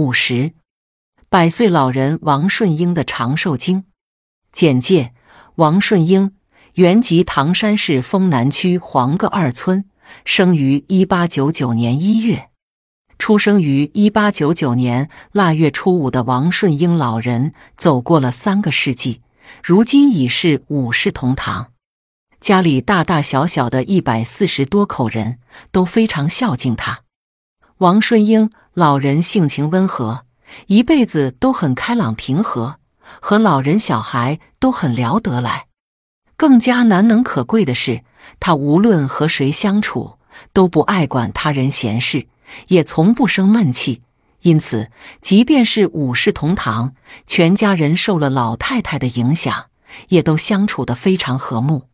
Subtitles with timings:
[0.00, 0.54] 五十。
[1.28, 3.84] 百岁老人王顺英的长寿经
[4.50, 5.12] 简介：
[5.56, 6.34] 王顺英，
[6.72, 9.84] 原籍唐山市丰南区黄各二村，
[10.24, 12.48] 生于一八九九年一月。
[13.18, 19.20] 出生于一八九九年腊月初五的王顺英老人，走过了三个世纪，
[19.62, 21.72] 如今已是五世同堂。
[22.40, 25.38] 家里大大小小的一百四十多口人
[25.70, 27.02] 都非常孝敬他。
[27.80, 30.26] 王顺英老人性情温和。
[30.66, 32.76] 一辈子都很开朗平和，
[33.20, 35.66] 和老人小孩都很聊得来。
[36.36, 38.04] 更加难能可贵的是，
[38.38, 40.18] 他无论和谁相处，
[40.52, 42.26] 都不爱管他人闲事，
[42.68, 44.02] 也从不生闷气。
[44.42, 44.90] 因此，
[45.22, 46.92] 即便是五世同堂，
[47.26, 49.66] 全家人受了老太太的影响，
[50.08, 51.84] 也都相处得非常和睦，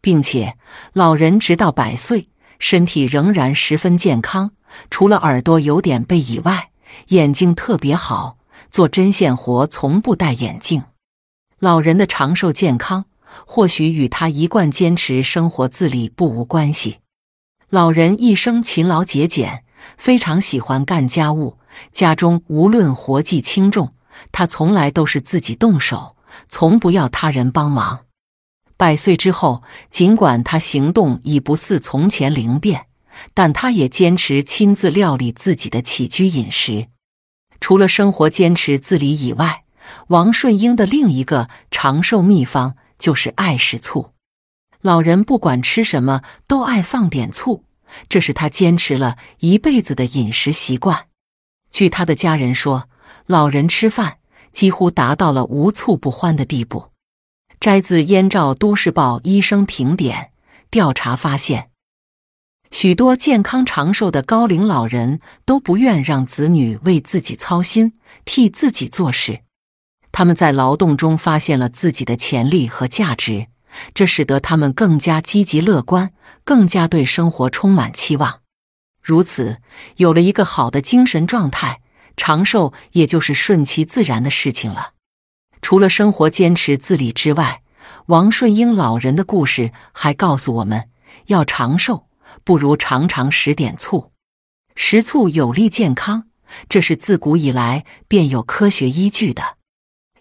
[0.00, 0.56] 并且
[0.92, 4.52] 老人直到百岁，身体仍然十分健康，
[4.90, 6.70] 除了耳朵有点背以外。
[7.08, 8.38] 眼睛特别好，
[8.68, 10.82] 做针线活从不戴眼镜。
[11.60, 13.04] 老人的长寿健康，
[13.46, 16.98] 或许与他一贯坚持生活自理不无关系。
[17.68, 19.64] 老人一生勤劳节俭，
[19.96, 21.58] 非常喜欢干家务。
[21.92, 23.94] 家中无论活计轻重，
[24.32, 26.16] 他从来都是自己动手，
[26.48, 28.06] 从不要他人帮忙。
[28.76, 32.86] 百岁之后，尽管他行动已不似从前灵便。
[33.34, 36.88] 但他也坚持亲自料理自己的起居饮食。
[37.60, 39.64] 除了生活坚持自理以外，
[40.08, 44.12] 王顺英的另一个长寿秘方就是爱食醋。
[44.80, 47.64] 老人不管吃什么都爱放点醋，
[48.08, 51.06] 这是他坚持了一辈子的饮食习惯。
[51.70, 52.88] 据他的家人说，
[53.26, 54.18] 老人吃饭
[54.52, 56.90] 几乎达到了无醋不欢的地步。
[57.58, 60.30] 摘自《燕赵都市报》医生评点
[60.70, 61.69] 调查发现。
[62.70, 69.40] 许多健康长寿的高龄老人都不愿让子女为自己操心，替自己做事。
[70.12, 73.48] 他们在劳动中发现了自己的潜力和价值，
[73.92, 76.12] 这使得他们更加积极乐观，
[76.44, 78.40] 更加对生活充满期望。
[79.02, 79.58] 如此，
[79.96, 81.80] 有了一个好的精神状态，
[82.16, 84.92] 长寿也就是顺其自然的事情了。
[85.60, 87.62] 除了生活坚持自理之外，
[88.06, 90.88] 王顺英老人的故事还告诉我们
[91.26, 92.06] 要长寿。
[92.44, 94.12] 不如常常食点醋，
[94.74, 96.24] 食醋有利健康，
[96.68, 99.56] 这是自古以来便有科学依据的。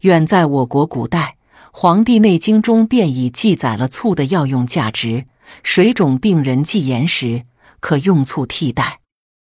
[0.00, 1.36] 远在我国古代，
[1.72, 5.26] 《黄帝内经》中便已记载了醋的药用价值。
[5.62, 7.44] 水肿病人忌盐时，
[7.78, 9.00] 可用醋替代。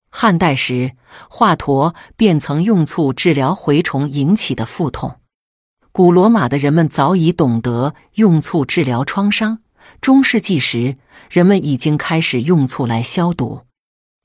[0.10, 0.94] 汉代时，
[1.30, 5.20] 华佗便曾用醋治疗蛔虫引起的腹痛。
[5.92, 9.60] 古罗马的人们早已懂得用醋治疗创伤。
[10.02, 10.98] 中世纪时，
[11.30, 13.62] 人们已经开始用醋来消毒。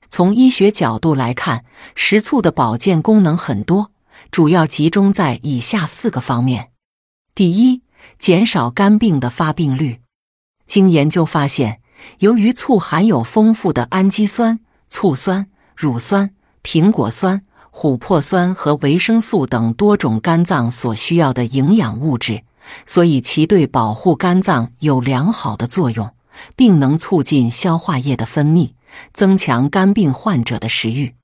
[0.09, 1.63] 从医学角度来看，
[1.95, 3.91] 食醋的保健功能很多，
[4.29, 6.71] 主要集中在以下四个方面：
[7.33, 7.81] 第一，
[8.19, 10.01] 减少肝病的发病率。
[10.67, 11.81] 经研究发现，
[12.19, 22.43] 由于醋含有丰富的氨基酸、醋酸、乳酸、苹果酸、琥珀酸和维生素等多种肝脏所需要的营养物质。
[22.85, 26.13] 所以，其对保护肝脏有良好的作用，
[26.55, 28.73] 并能促进消化液的分泌，
[29.13, 31.15] 增强肝病患者的食欲。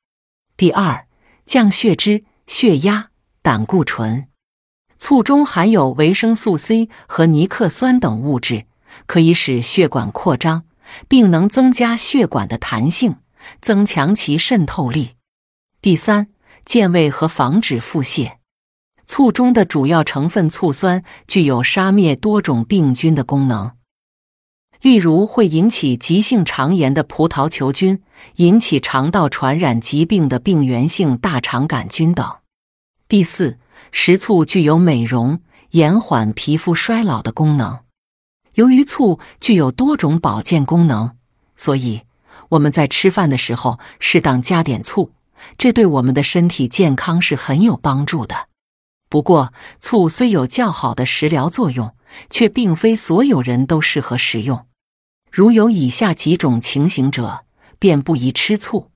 [0.56, 1.06] 第二，
[1.46, 3.10] 降血脂、血压、
[3.42, 4.28] 胆固醇。
[5.00, 8.66] 醋中含有维生素 C 和尼克酸等物质，
[9.06, 10.64] 可以使血管扩张，
[11.08, 13.18] 并能增加血管的弹性，
[13.62, 15.12] 增强其渗透力。
[15.82, 16.30] 第三，
[16.66, 18.37] 健胃和防止腹泻。
[19.08, 23.72] 醋中的主要成分醋酸具有杀灭多种病菌的功能，
[24.82, 28.04] 例如会引起急性肠炎的葡萄球菌、
[28.36, 32.40] 引起肠道传染疾病的病原性大肠杆菌等。
[33.08, 33.58] 第四，
[33.94, 35.40] 食醋具有美容、
[35.72, 37.80] 延缓皮肤衰老的功能。
[38.56, 41.12] 由于醋具有多种保健功能，
[41.56, 42.02] 所以
[42.50, 45.12] 我们在吃饭的时候适当加点醋，
[45.58, 48.50] 这对我们的身体健康是很有帮助的。
[49.10, 51.96] 不过，醋虽有较好的食疗作用，
[52.30, 54.66] 却并非所有人都适合食用。
[55.32, 57.46] 如有以下几种情形者，
[57.80, 58.92] 便不宜吃醋：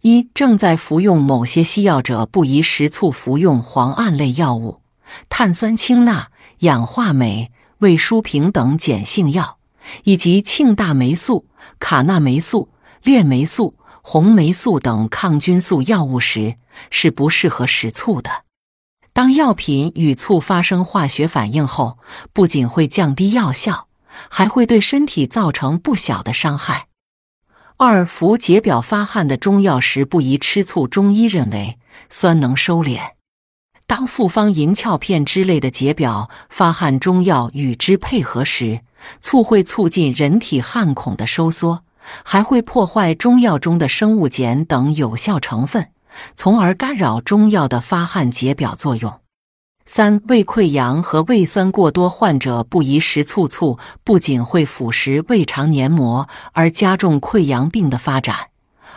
[0.00, 4.80] 一、正在服用某些西药者，不宜食醋服用磺胺类药物、
[5.28, 6.30] 碳酸氢钠、
[6.60, 9.58] 氧化镁、胃舒平等碱性药，
[10.04, 11.46] 以及庆大霉素、
[11.78, 12.70] 卡那霉素、
[13.02, 16.56] 链霉素、红霉素等抗菌素药物时，
[16.90, 18.30] 是不适合食醋的。
[19.14, 21.98] 当药品与醋发生化学反应后，
[22.32, 23.86] 不仅会降低药效，
[24.28, 26.88] 还会对身体造成不小的伤害。
[27.76, 30.88] 二服解表发汗的中药时，不宜吃醋。
[30.88, 31.78] 中医认为
[32.10, 33.12] 酸能收敛。
[33.86, 38.80] 当复方银翘片之类的解表发汗中药与之配合时，
[39.20, 41.84] 醋会促进人体汗孔的收缩，
[42.24, 45.90] 还会破坏中药中的生物碱等有效成分，
[46.34, 49.20] 从而干扰中药的发汗解表作用。
[49.86, 53.46] 三、胃溃疡和胃酸过多患者不宜食醋。
[53.46, 58.48] 醋不仅会腐蚀胃肠黏膜，而加重溃疡病的发展，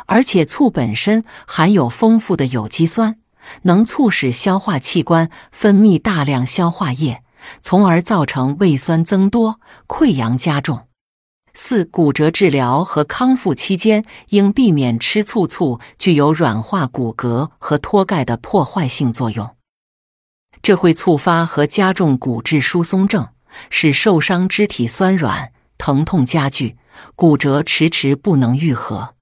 [0.05, 3.17] 而且醋本身含有丰富的有机酸。
[3.63, 7.23] 能促使消化器官分泌大量消化液，
[7.61, 10.86] 从而造成胃酸增多、溃疡加重。
[11.59, 15.47] 四、骨折治疗和康复期间应避免吃醋。
[15.47, 19.55] 醋具有软化骨骼和脱钙的破坏性作用，
[20.61, 23.29] 这会触发和加重骨质疏松症，
[23.71, 26.77] 使受伤肢体酸软、疼痛加剧，
[27.15, 29.15] 骨折迟迟不能愈合。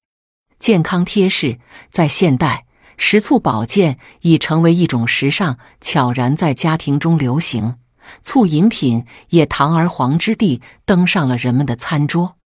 [0.60, 1.60] 健康贴士：
[1.90, 2.66] 在现代。
[2.98, 7.76] 食醋保健已成为一种时尚，悄然在家庭中流行。
[8.24, 12.38] 醋饮品也堂而皇之地登上了人们的餐桌。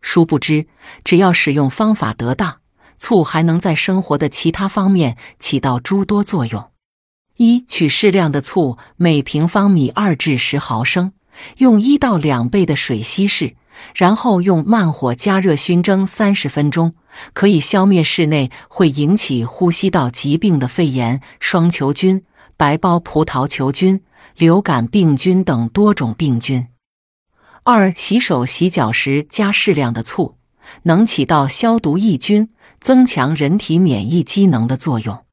[0.00, 0.66] 殊不知，
[1.04, 2.60] 只要使用方法得当，
[2.98, 6.70] 醋还能在生活的其他方面起到诸多作用。
[7.36, 11.12] 一、取适量的醋，每平方米二至十毫升，
[11.58, 13.54] 用一到两倍的水稀释。
[13.94, 16.94] 然后用慢火加热熏蒸三十分钟，
[17.32, 22.24] 可以消灭室内会引起呼吸道疾病的肺炎、双球菌、
[22.56, 24.02] 白包葡萄球菌、
[24.36, 26.68] 流感病菌等多种病菌。
[27.64, 30.36] 二、洗手洗脚时加适量的醋，
[30.84, 32.50] 能起到消毒抑菌、
[32.80, 35.24] 增强人体免疫机能的作用。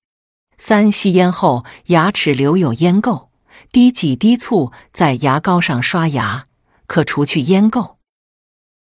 [0.57, 3.27] 三、吸烟后牙齿留有烟垢，
[3.71, 6.45] 滴几滴醋在牙膏上刷牙，
[6.87, 7.94] 可除去烟垢。